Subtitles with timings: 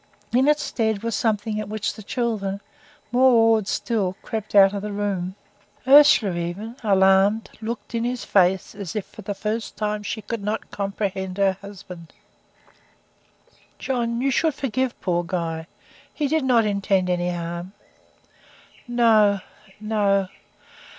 [0.33, 2.59] In its stead was something at which the children,
[3.11, 5.35] more awed still, crept out of the room.
[5.87, 10.41] Ursula even, alarmed, looked in his face as if for the first time she could
[10.43, 12.13] not comprehend her husband.
[13.77, 15.67] "John, you should forgive poor Guy!
[16.11, 17.73] he did not intend any harm."
[18.87, 19.41] "No
[19.79, 20.29] no."